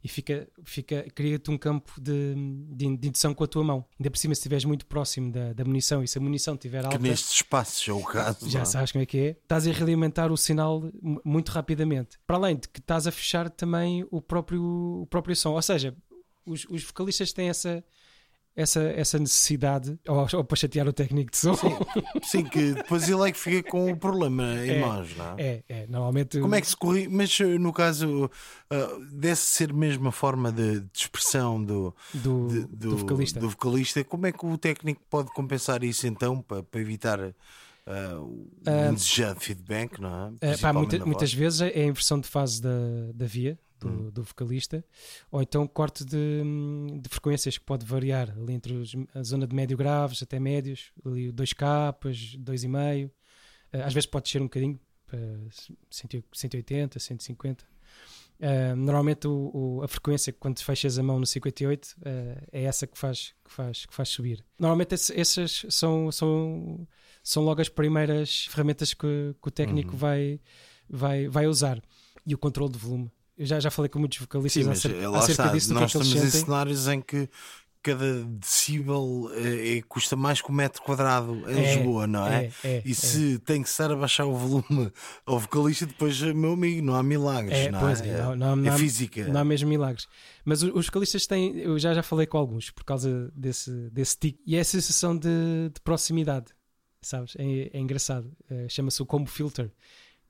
[0.05, 2.35] e fica, fica, cria-te um campo de,
[2.75, 3.83] de, de, indução com a tua mão.
[3.99, 6.85] Ainda por cima, se estiveres muito próximo da, da munição e se a munição estiver
[6.85, 6.95] alta.
[6.95, 8.47] Que nestes espaços é o caso.
[8.47, 8.61] Já não?
[8.61, 8.65] É?
[8.65, 9.29] sabes como é que é.
[9.31, 10.83] Estás a realimentar o sinal
[11.25, 12.19] muito rapidamente.
[12.27, 14.61] Para além de que estás a fechar também o próprio,
[15.01, 15.53] o próprio som.
[15.53, 15.97] Ou seja,
[16.45, 17.83] os, os vocalistas têm essa
[18.55, 21.55] essa, essa necessidade, ou, ou para chatear o técnico de som.
[21.55, 21.75] Sim,
[22.23, 25.43] sim, que depois ele é que fica com o problema em é, mãos, não é?
[25.43, 26.39] É, é, normalmente.
[26.39, 27.07] Como é que se corri?
[27.09, 32.47] Mas eh, no caso, uh, deve ser mesmo a forma de, de expressão do, do,
[32.47, 33.39] de, do, do, vocalista.
[33.39, 34.03] do vocalista.
[34.05, 37.19] Como é que o técnico pode compensar isso então para, para evitar.
[37.87, 40.55] Uh, o uh, indesejado feedback, não é?
[40.55, 42.71] Uh, pá, muita, muitas vezes é a inversão de fase da,
[43.13, 44.09] da via, do, hum.
[44.09, 44.83] do, vocalista,
[45.31, 46.43] ou então corte de,
[47.01, 50.91] de, frequências que pode variar ali entre os, a zona de médio graves até médios,
[51.05, 53.11] ali 2 capas, 2,5.
[53.71, 55.19] Às vezes pode ser um bocadinho para
[55.89, 57.65] 180, 150.
[58.37, 61.95] Uh, normalmente o, o, a frequência quando fechas a mão no 58 uh,
[62.51, 64.43] é essa que faz, que faz, que faz subir.
[64.59, 66.85] Normalmente esse, essas são, são,
[67.23, 69.97] são logo as primeiras ferramentas que, que o técnico uhum.
[69.97, 70.41] vai,
[70.89, 71.81] vai, vai usar.
[72.25, 75.31] E o controle de volume eu já, já falei com muitos vocalistas Sim, acerca, acerca
[75.31, 75.47] está.
[75.47, 75.73] disso.
[75.73, 77.29] Nós que é estamos em cenários em que
[77.85, 82.45] cada decibel é, é, custa mais que um metro quadrado em é, Lisboa, não é?
[82.63, 84.91] é, é e se tem que estar a baixar o volume
[85.23, 88.23] ao vocalista, depois, meu amigo, não há milagres, não, pois, é?
[88.23, 89.27] Não, não, é não, física.
[89.27, 90.07] Não há mesmo milagres.
[90.43, 94.17] Mas os vocalistas têm, eu já, já falei com alguns por causa desse, desse
[94.47, 96.47] e é a sensação de, de proximidade,
[97.03, 97.35] sabes?
[97.37, 98.31] É, engraçado.
[98.67, 99.69] Chama-se o combo filter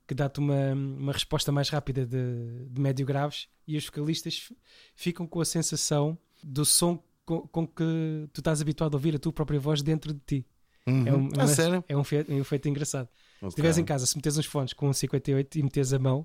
[0.06, 4.52] que dá-te uma, uma resposta mais rápida de, de médio graves e os vocalistas
[4.94, 9.18] ficam com a sensação do som com, com, que tu estás habituado a ouvir a
[9.18, 10.46] tua própria voz dentro de ti.
[10.86, 11.06] Uhum.
[11.06, 11.84] É, um, é, sério?
[11.88, 13.08] é um, feito, é um efeito engraçado.
[13.08, 13.40] Okay.
[13.40, 16.24] Se estiveres em casa, se meteres uns fones com um 58 e meteres a mão,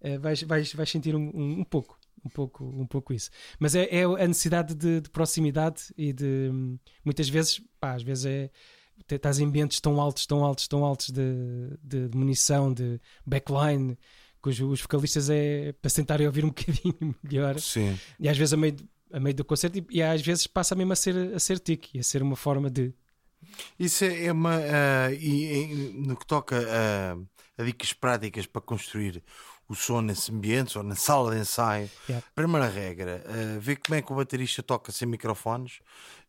[0.00, 1.96] uh, vais, vais, vais sentir um, um, um, pouco.
[2.24, 6.50] Um pouco, um pouco isso, mas é, é a necessidade de, de proximidade e de
[7.04, 8.50] muitas vezes, pá, às vezes é
[9.08, 13.98] estás em ambientes tão altos, tão altos, tão altos de, de, de munição, de backline,
[14.42, 17.58] que os, os vocalistas é para tentarem ouvir um bocadinho melhor.
[17.58, 17.98] Sim.
[18.18, 18.76] E às vezes a meio,
[19.12, 21.98] a meio do concerto, e, e às vezes passa mesmo a ser, a ser tique,
[21.98, 22.92] a ser uma forma de.
[23.78, 24.58] Isso é uma.
[24.58, 29.22] Uh, e, e, no que toca a, a dicas práticas para construir
[29.68, 31.90] o som nesse ambiente ou na sala de ensaio.
[32.08, 32.26] Yeah.
[32.34, 35.80] Primeira regra, uh, ver como é que o baterista toca sem microfones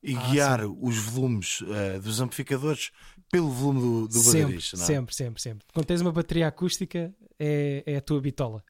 [0.01, 0.77] e ah, guiar sim.
[0.81, 2.91] os volumes uh, dos amplificadores
[3.31, 4.77] pelo volume do, do sempre, baterista.
[4.77, 4.87] Não é?
[4.87, 5.67] Sempre, sempre, sempre.
[5.73, 8.63] Quando tens uma bateria acústica, é, é a tua bitola.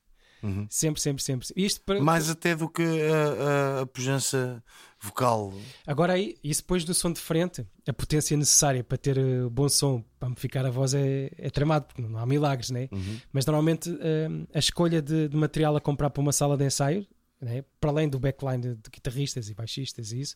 [0.46, 0.68] Uhum.
[0.70, 1.48] Sempre, sempre, sempre.
[1.56, 2.00] Isto para...
[2.00, 4.64] Mais até do que a, a, a pujança
[5.02, 5.54] vocal.
[5.86, 9.68] Agora aí, isso depois do som de frente, a potência necessária para ter uh, bom
[9.68, 12.90] som, para amplificar a voz é, é tramado, porque não há milagres, né?
[12.92, 13.20] Uhum.
[13.32, 17.06] Mas normalmente uh, a escolha de, de, material a comprar para uma sala de ensaio,
[17.42, 17.64] né?
[17.80, 20.36] para além do backline de, de guitarristas e baixistas e isso,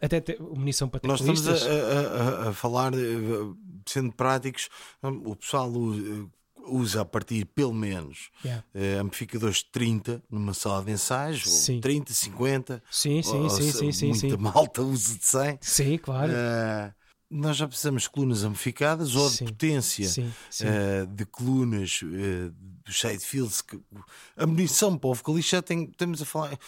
[0.00, 2.92] até ter munição para Nós estamos a, a, a, falar,
[3.86, 4.68] sendo práticos,
[5.02, 5.70] o pessoal
[6.68, 8.64] usa a partir pelo menos Yeah.
[8.74, 11.80] eh, amplificadores de 30 numa sala de ensaios, ou Sim.
[11.80, 12.82] 30, 50.
[12.90, 14.36] Sim, sim, ou sim, sim, sim, Muita sim.
[14.36, 15.58] malta usa de 100.
[15.60, 16.32] Sim, claro.
[16.32, 16.92] Eh,
[17.30, 19.44] nós já precisamos de colunas amplificadas ou de Sim.
[19.46, 20.64] potência sim, sim.
[20.66, 22.00] eh, de colunas
[22.88, 23.60] side fields.
[23.60, 23.78] Que,
[24.36, 26.58] a munição para o vocalista já tem, estamos a falar.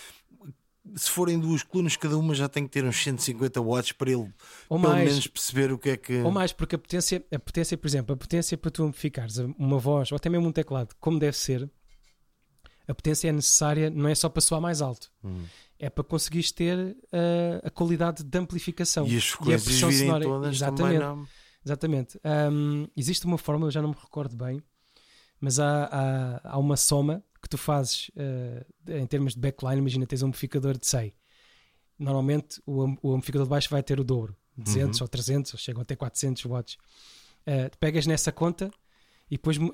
[0.97, 4.33] Se forem duas colunas, cada uma já tem que ter uns 150 watts para ele
[4.69, 5.09] Ou pelo mais.
[5.09, 6.21] menos perceber o que é que.
[6.23, 9.79] Ou mais, porque a potência, a potência, por exemplo, a potência para tu amplificares uma
[9.79, 11.71] voz ou até mesmo um teclado, como deve ser,
[12.89, 15.45] a potência é necessária, não é só para soar mais alto, Hum.
[15.79, 16.97] é para conseguires ter uh,
[17.63, 20.25] a qualidade de amplificação E as a frequências pressão virem sonora.
[20.25, 20.83] todas Exatamente.
[20.83, 21.29] também não.
[21.65, 22.21] Exatamente.
[22.53, 24.63] Um, existe uma fórmula, eu já não me recordo bem,
[25.39, 29.79] mas há, há, há uma soma que tu fazes uh, em termos de backline.
[29.79, 31.13] Imagina, tens um amplificador de 100.
[31.99, 35.05] Normalmente o, o amplificador de baixo vai ter o dobro, 200 Uhum.
[35.05, 36.77] ou 300, ou chegam até 400 watts.
[37.47, 38.71] Uh, pegas nessa conta
[39.31, 39.71] e depois uh,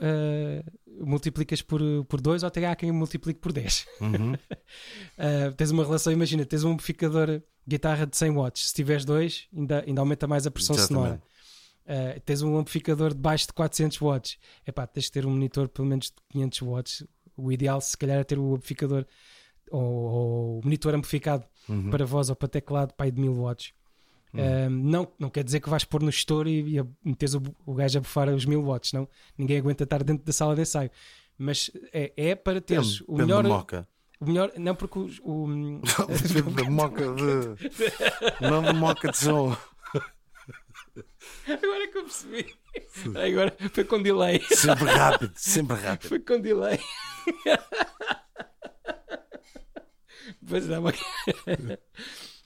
[1.04, 3.86] multiplicas por, por 2 ou até há quem multiplique por 10.
[4.00, 4.32] Uhum.
[4.34, 8.68] Uh, tens uma relação, imagina, tens um amplificador guitarra de 100 watts.
[8.68, 11.04] Se tiveres dois, ainda, ainda aumenta mais a pressão Exatamente.
[11.04, 11.22] sonora.
[12.24, 14.38] Tens um amplificador de baixo de 400 watts.
[14.66, 17.04] Epá, tens de ter um monitor pelo menos de 500 watts.
[17.36, 19.04] O ideal, se calhar, é ter o amplificador
[19.70, 21.90] ou, ou o monitor amplificado Uhum.
[21.90, 23.72] para voz ou para teclado pai de 1000 watts.
[24.32, 27.74] Uh, não, não quer dizer que vais pôr no estouro e, e meteres o, o
[27.74, 29.08] gajo a bufar os 1000 watts, não.
[29.36, 30.90] Ninguém aguenta estar dentro da sala de ensaio.
[31.38, 33.44] Mas é, é para teres Depende, o melhor.
[33.44, 33.88] moca.
[34.20, 35.46] O melhor, não porque os- o,
[36.32, 38.42] Depende da moca de.
[38.48, 39.56] Não da moca de som.
[41.46, 42.54] Agora que eu percebi.
[43.28, 44.40] Agora foi com delay.
[44.50, 46.08] Sempre rápido, sempre rápido.
[46.08, 46.78] Foi com delay.
[50.48, 51.00] Pois não, mas-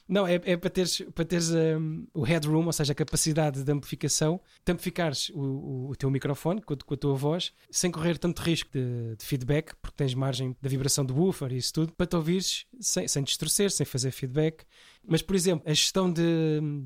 [0.09, 3.73] Não, é, é para teres, para teres um, o headroom, ou seja, a capacidade de
[3.73, 7.93] amplificação, de amplificares o, o, o teu microfone com, a- com a tua voz, sem
[7.93, 11.73] correr tanto risco de, de feedback, porque tens margem da vibração do woofer e isso
[11.73, 14.64] tudo, para te ouvires sem, sem distorcer, sem fazer feedback.
[15.07, 16.23] Mas, por exemplo, a gestão de,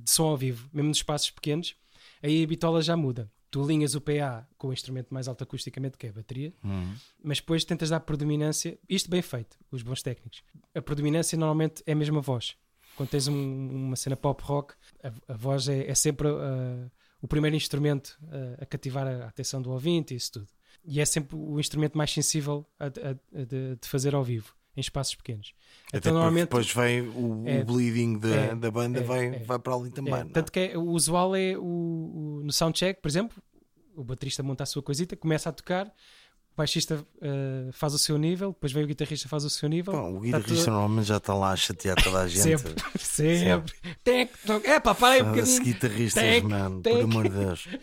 [0.03, 1.75] de som ao vivo, mesmo nos espaços pequenos,
[2.23, 3.33] aí a bitola já muda.
[3.55, 6.93] Tu alinhas o PA com o instrumento mais alto acusticamente, que é a bateria, Uhum.
[7.23, 10.43] mas depois tentas dar predominância, isto bem feito, os bons técnicos.
[10.75, 12.57] A predominância normalmente é a mesma voz.
[12.97, 16.91] Quando tens um- uma cena pop rock, a, a voz é, é sempre uh,
[17.23, 20.49] o primeiro instrumento uh, a cativar a atenção do ouvinte e isso tudo.
[20.85, 25.15] E é sempre o instrumento mais sensível a de, de fazer ao vivo, em espaços
[25.15, 25.55] pequenos.
[25.89, 27.61] Até Então, normalmente, depois vem o, É.
[27.61, 28.55] o bleeding da, É.
[28.55, 29.03] da banda, É.
[29.03, 29.39] vai, É.
[29.41, 30.15] vai para ali também.
[30.15, 30.25] é, é?
[30.25, 33.41] tanto que o usual é o, o- no soundcheck, por exemplo,
[33.97, 35.93] o baterista monta a sua coisita, começa a tocar,
[36.55, 39.93] o baixista uh, faz o seu nível, depois vem o guitarrista faz o seu nível.
[39.93, 42.43] Bom, o Tá guitarrista tudo- normalmente já está lá a chatear toda a gente.
[42.43, 43.75] Sempre, sempre.
[44.05, 44.65] Tec, toc.
[44.65, 45.63] É pá, para aí um bocadinho.
[45.65, 46.95] guitarristas, Tec, mano, tec.
[46.95, 47.69] por amor de Deus.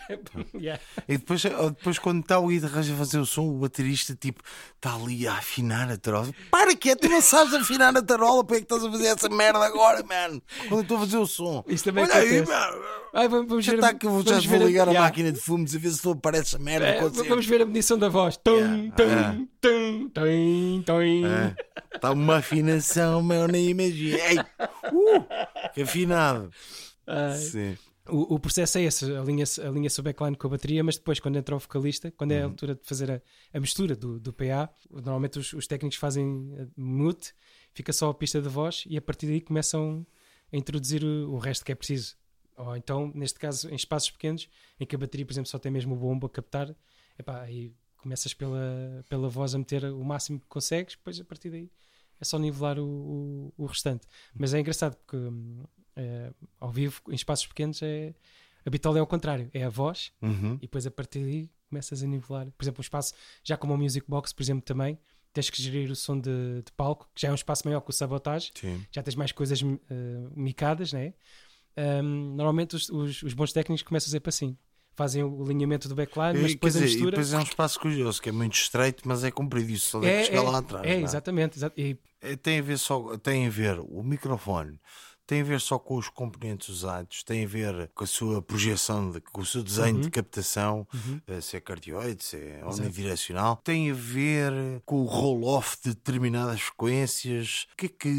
[0.53, 0.81] Yeah.
[1.07, 4.41] E depois, depois quando está o guitarrista a fazer o som, o baterista tipo
[4.75, 6.29] está ali a afinar a tarola.
[6.51, 6.95] Para que é?
[6.95, 10.41] Tu não sabes afinar a tarola, para que estás a fazer essa merda agora, mano?
[10.69, 11.63] Quando estou a fazer o som.
[11.67, 12.51] Isso também Olha aí, acontece.
[12.51, 12.83] mano.
[13.13, 15.01] Ai, vamos, vamos Já ver, está que eu vou, já vou ligar a yeah.
[15.01, 16.87] máquina de fumos a ver se aparece essa merda.
[16.87, 18.37] É, vamos ver a medição da voz.
[18.37, 18.60] Tum,
[18.95, 19.47] Tum, Ah.
[19.61, 21.25] tum, tum, tum.
[21.25, 21.55] É.
[21.95, 24.17] Está uma afinação, meu, nem imagina.
[24.17, 25.25] Ei, uh,
[25.73, 26.49] que afinado.
[27.07, 27.37] Ai.
[27.37, 27.77] Sim.
[28.09, 31.37] O, o processo é esse, alinha-se alinha o backline com a bateria, mas depois, quando
[31.37, 32.43] entra o vocalista, quando é Uhum.
[32.43, 33.21] a altura de fazer a,
[33.53, 37.33] a mistura do, do PA, normalmente os, os técnicos fazem eh, mute,
[37.73, 40.05] fica só a pista de voz e a partir daí começam
[40.51, 42.15] a introduzir o, o resto que é preciso.
[42.57, 45.71] Ou então, neste caso, em espaços pequenos, em que a bateria, por exemplo, só tem
[45.71, 46.75] mesmo o bombo a captar,
[47.17, 51.49] epá, aí começas pela, pela voz a meter o máximo que consegues, depois a partir
[51.49, 51.69] daí
[52.19, 54.05] é só nivelar o, o, o restante.
[54.35, 55.63] Mas é engraçado porque hum,
[55.95, 58.13] é, ao vivo, em espaços pequenos, é,
[58.65, 60.53] a bitola é ao contrário, é a voz Uhum.
[60.55, 62.45] e depois a partir daí começas a nivelar.
[62.51, 64.99] Por exemplo, um espaço, já como o Music Box, por exemplo, também,
[65.33, 67.89] tens que gerir o som de, de palco, que já é um espaço maior que
[67.89, 68.85] o Sabotage, Sim.
[68.91, 71.13] já tens mais coisas eh, micadas, né?
[72.03, 74.57] Hum, normalmente os, os, os bons técnicos começam a dizer para assim.
[74.95, 77.11] Fazem o alinhamento do backline, mas E, depois a dizer, e mistura.
[77.11, 79.69] depois é um espaço curioso, que é muito estreito, mas é comprido.
[79.71, 80.85] Isso só deve chegar lá atrás.
[80.85, 81.01] é, é?
[81.01, 81.57] exatamente.
[81.57, 84.79] exa- e É, Tem a ver só, tem a ver o microfone,
[85.25, 89.09] tem a ver só com os componentes usados, tem a ver com a sua projeção,
[89.09, 90.01] de- com o seu desenho Uhum.
[90.01, 90.85] de captação,
[91.25, 94.51] eh, se é cardioide, se é omnidirecional, tem a ver
[94.85, 97.65] com o roll-off de determinadas frequências.
[97.77, 98.09] Que é que.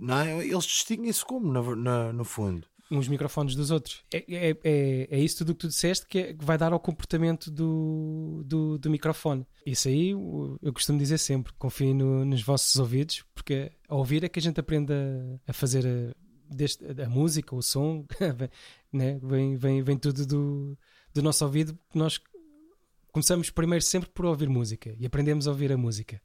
[0.00, 0.44] Não é?
[0.46, 2.66] Eles distinguem-se como, na na- no fundo?
[2.90, 4.04] Uns microfones dos outros.
[4.12, 6.80] É, é, é, é isso tudo que tu disseste que, é- que vai dar ao
[6.80, 9.46] comportamento do, do, do microfone.
[9.64, 14.28] Isso aí eu costumo dizer sempre: confiem no- nos vossos ouvidos, porque a ouvir é
[14.28, 16.14] que a gente aprende a, a fazer a,
[16.54, 18.04] deste, a música, o som,
[18.92, 19.18] né?
[19.22, 20.78] vem, vem, vem tudo do,
[21.12, 21.76] do nosso ouvido.
[21.94, 22.20] Nós,
[23.12, 26.20] começamos primeiro sempre por ouvir música e aprendemos a ouvir a música.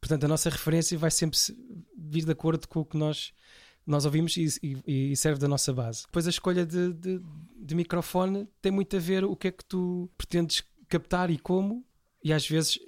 [0.00, 1.38] Portanto, a nossa referência vai sempre
[1.96, 3.32] vir de acordo com o que nós,
[3.86, 6.04] nós ouvimos e, e, e serve da nossa base.
[6.06, 7.22] Depois, a escolha de, de,
[7.56, 11.84] de, microfone tem muito a ver o que é que tu pretendes captar e como.
[12.22, 12.80] E às vezes,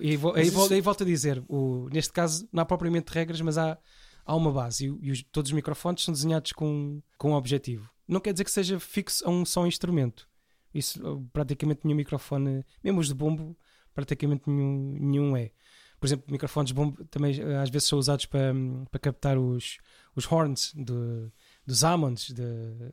[0.00, 3.76] aí volto a dizer, o, neste caso, não há propriamente regras, mas há,
[4.24, 7.90] há uma base e, e todos os microfones são desenhados com, com um objetivo.
[8.06, 10.26] Não quer dizer que seja fixo a um só instrumento.
[10.72, 13.54] Isso praticamente nenhum microfone, mesmo os de bombo,
[13.94, 15.50] praticamente nenhum, nenhum é.
[15.98, 18.54] Por exemplo, microfones bombo também eh, às vezes são usados para,
[18.90, 19.78] para captar os,
[20.14, 21.32] os horns do,
[21.66, 22.42] dos Ammonds, de,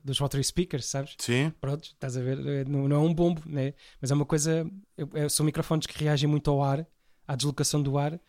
[0.03, 1.15] dos Rotary Speakers, sabes?
[1.19, 1.51] Sim.
[1.61, 2.39] Pronto, estás a ver?
[2.45, 3.73] Eh, não, não é um bombo, né?
[4.01, 4.69] mas é uma coisa.
[5.13, 6.85] É, são microfones que reagem muito ao ar,
[7.27, 8.19] à deslocação do ar,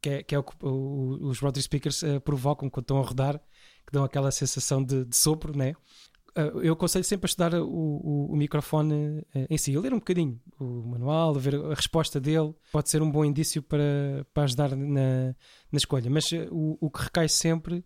[0.00, 3.38] que é, que é o que os Rotary Speakers uh, provocam quando estão a rodar,
[3.86, 5.74] que dão aquela sensação de, de sopro, né?
[6.36, 9.92] Ah, eu aconselho sempre a estudar o, o, o microfone ah, em si, a ler
[9.92, 14.26] um bocadinho o manual, a ver a resposta dele, pode ser um bom indício para,
[14.32, 15.34] para ajudar na,
[15.70, 16.10] na escolha.
[16.10, 17.84] Mas ah, o, o que recai sempre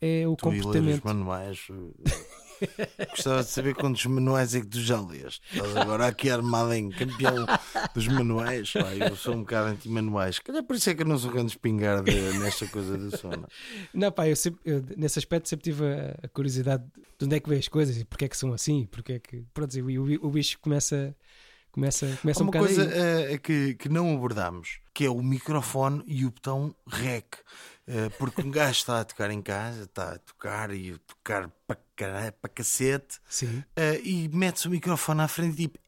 [0.00, 0.98] é o tu comportamento.
[0.98, 1.68] os manuais.
[3.10, 5.40] Gostava de saber quantos manuais é que tu já leste.
[5.52, 7.46] Estás agora aqui armado em campeão
[7.94, 8.72] dos manuais.
[8.72, 10.38] Pá, eu sou um bocado anti-manuais.
[10.38, 13.46] Calhar por isso é que eu não sou grande espingarda nesta coisa do sono.
[13.92, 16.84] Não, pá, eu, sempre, eu, nesse aspecto sempre tive a, a, curiosidade
[17.18, 18.86] de onde é que vê as coisas e porque é que são assim.
[18.90, 19.44] Porque é que.
[19.52, 21.14] Pronto, o, o bicho começa.
[21.76, 26.02] Começa, começa Há uma um coisa uh, que, que não abordamos, que é o microfone
[26.06, 27.36] e o botão REC.
[27.86, 31.50] Uh, porque um gajo está a tocar em casa, está a tocar e a tocar
[31.66, 33.58] para caralho, para cacete, Sim.
[33.78, 35.78] Uh, e metes o microfone à frente e tipo.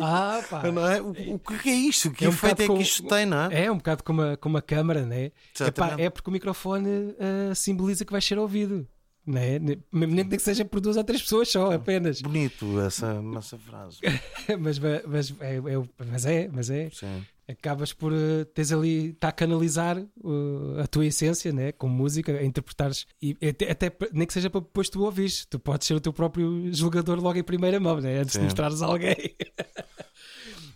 [0.00, 0.62] Ah, pá.
[0.94, 1.00] É?
[1.00, 2.10] O, o que é isto?
[2.12, 3.64] Que é um efeito é que isto tem, não é?
[3.64, 5.32] É um bocado como a, como a câmara, né?
[5.58, 8.86] Epá, é porque o microfone uh, simboliza que vai ser ouvido.
[9.26, 9.58] Né?
[9.90, 12.20] Nem que seja por duas ou três pessoas só, apenas.
[12.20, 13.98] Bonito essa, essa frase.
[14.60, 16.90] mas, mas, é, é, mas é, mas é.
[16.90, 21.72] Sim acabas por uh, teres ali, está a canalizar uh, a tua essência, né?
[21.72, 25.58] com música, a interpretares, e até, até nem que seja para depois tu ouvires, tu
[25.58, 28.18] podes ser o teu próprio julgador logo em primeira mão, né?
[28.18, 28.40] antes Sim.
[28.40, 29.16] de mostrares a alguém.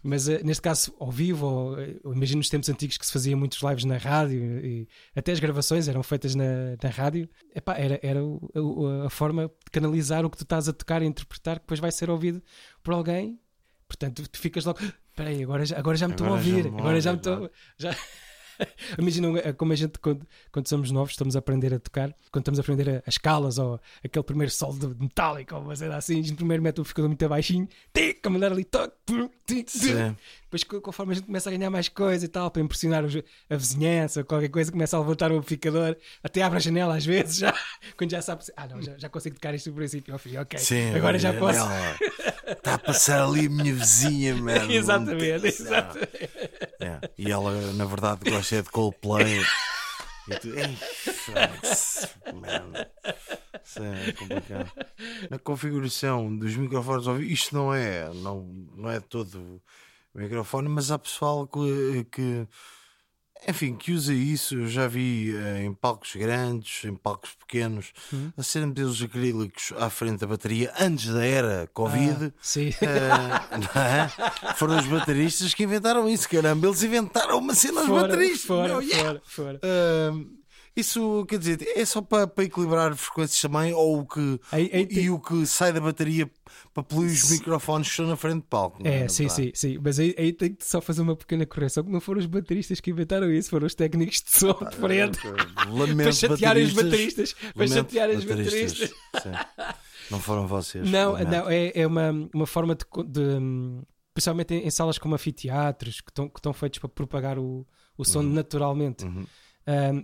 [0.02, 3.36] Mas uh, neste caso, ao vivo, ou, uh, imagino nos tempos antigos que se fazia
[3.36, 7.28] muitos lives na rádio e até as gravações eram feitas na, na rádio.
[7.54, 11.06] Epá, era era a, a forma de canalizar o que tu estás a tocar e
[11.06, 12.42] interpretar, que depois vai ser ouvido
[12.82, 13.38] por alguém.
[13.86, 17.12] Portanto, tu ficas logo, espera aí, agora, agora já me estou a ouvir, agora já
[17.12, 17.50] me estou.
[17.76, 17.94] Já...
[18.99, 22.59] Imagina como a gente, quando, quando somos novos, estamos a aprender a tocar, quando estamos
[22.59, 26.23] a aprender as escalas ou aquele primeiro solo de metálico ou uma cena assim, a
[26.23, 28.94] gente primeiro mete o ficador muito baixinho, tic, a mandar ali toque,
[30.50, 34.24] depois conforme a gente começa a ganhar mais coisa e tal, para impressionar a vizinhança,
[34.24, 37.54] qualquer coisa, começa a levantar o amplificador, até abre a janela às vezes, já,
[37.96, 40.58] quando já sabe, ah não, já, já consigo tocar isto do princípio ao fim, ok,
[40.58, 41.60] Sim, agora já posso.
[42.48, 44.72] Está a passar ali a minha vizinha, mano.
[44.72, 46.30] exatamente, exatamente.
[46.80, 47.00] É.
[47.16, 49.40] E ela, na verdade, gosta de Coldplay.
[50.28, 50.48] E tu,
[52.34, 52.72] mano.
[53.64, 54.72] Isso é complicado.
[55.30, 58.42] Na configuração dos microfones, isto não é, não,
[58.76, 59.62] não é todo
[60.14, 62.49] o microfone, mas há pessoal que, que
[63.49, 64.55] enfim, que usa isso.
[64.55, 68.31] Eu já vi uh, em palcos grandes, em palcos pequenos, hum.
[68.37, 72.27] a serem modelos acrílicos à frente da bateria antes da era Covid.
[72.27, 72.70] Ah, sim.
[72.70, 74.55] Uh?
[74.57, 76.66] Foram os bateristas que inventaram isso, caramba.
[76.66, 78.42] Eles inventaram uma cena aos bateristas.
[78.42, 79.20] Fora, fora, yeah.
[79.25, 79.61] fora.
[79.64, 80.39] Uh,
[80.80, 84.86] isso quer dizer, é só para, para equilibrar frequências também, ou o que aí, aí
[84.86, 85.04] tem...
[85.04, 86.30] e o que sai da bateria
[86.74, 88.86] para poluir os microfones que estão na frente de palco.
[88.86, 89.78] É, é sim, sim, sim.
[89.82, 92.80] Mas aí, aí tem que só fazer uma pequena correção: que não foram os bateristas
[92.80, 95.18] que inventaram isso, foram os técnicos de som de frente.
[95.70, 97.34] Lamento, para chatear os bateristas.
[97.54, 98.92] Para chatear os bateristas.
[100.10, 100.88] Não foram vocês.
[100.90, 103.38] Não, não é, é uma, uma forma de, de
[104.12, 107.64] principalmente em, salas como anfiteatros que estão, que estão feitos para propagar o,
[107.96, 108.32] o som uhum.
[108.32, 109.04] naturalmente.
[109.04, 109.24] Uhum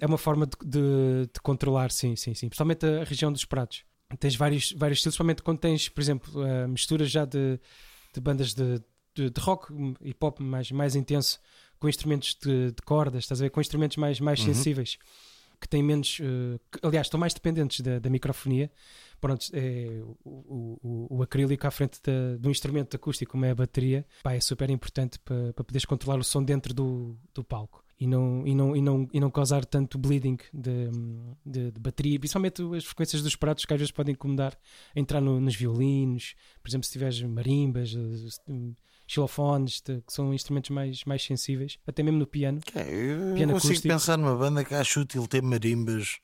[0.00, 2.48] é uma forma de, de, de, controlar, sim, sim, sim.
[2.48, 3.85] Principalmente a região dos pratos.
[4.20, 7.58] Tens vários, vários estilos, principalmente quando tens, por exemplo, uh, misturas já de,
[8.14, 8.81] de bandas de,
[9.14, 11.40] de, rock e pop mais, mais intenso
[11.79, 13.50] com instrumentos de, de, cordas, estás a ver?
[13.50, 14.46] Com instrumentos mais, mais uhum.
[14.46, 14.96] sensíveis
[15.60, 18.71] que têm menos, uh, que, aliás, estão mais dependentes da, da microfonia.
[19.21, 23.50] Pronto, é, o, o, o, acrílico à frente de, de, um instrumento acústico como é
[23.50, 27.42] a bateria pá, é super importante para, para poderes controlar o som dentro do, do
[27.42, 30.90] palco e não, e não, e não, e não causar tanto bleeding de,
[31.44, 34.57] de, de, bateria, principalmente as frequências dos pratos que às vezes podem incomodar
[34.94, 37.94] entrar no, nos violinos, por exemplo, se tiveres marimbas,
[39.07, 42.61] xilofones, que são instrumentos mais, mais sensíveis, até mesmo no piano.
[42.75, 43.88] É, eu Piano consigo acústico.
[43.94, 46.19] pensar numa banda que acho útil ter marimbas.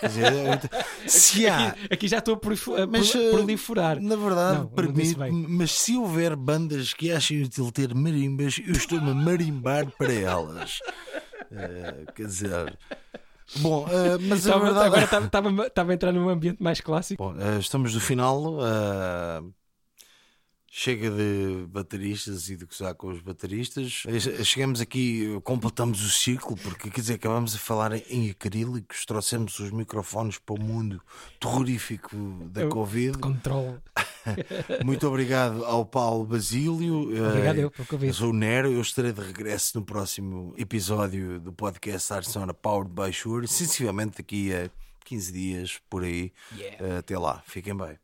[0.00, 0.60] Quer dizer, eu-
[1.08, 4.00] se há, Aqui, aqui já estou a Mas, eh, proliferar.
[4.00, 9.10] na verdade, Não, permite mas se houver bandas que achem útil ter marimbas, eu estou-me
[9.10, 10.78] a marimbar para elas.
[11.50, 12.78] Eh, quer dizer,
[13.56, 17.22] bom, eh, mas a verdade agora estava- estava estava a entrar num ambiente mais clássico.
[17.22, 18.58] Bom, eh, estamos no final.
[18.60, 19.42] eh,
[20.74, 24.04] chega de bateristas e de gozar com os bateristas.
[24.42, 29.70] Chegamos aqui, completamos o ciclo, porque quer dizer, acabamos a falar em acrílicos, trouxemos os
[29.70, 30.98] microfones para o mundo
[31.38, 32.16] terrorífico
[32.50, 33.18] da Eu- Covid.
[33.18, 33.78] Controle.
[34.82, 37.14] Muito obrigado ao Paulo Basílio.
[37.14, 38.14] Eh, Obrigado eu pelo eu convite.
[38.14, 43.12] sou o Nero, eu estarei de regresso no próximo episódio do podcast Arsona Powered by
[43.12, 44.70] Shure, sensivelmente daqui a
[45.04, 46.32] 15 dias por aí.
[46.56, 46.86] Yeah.
[46.86, 47.98] Eh, Até lá, fiquem bem.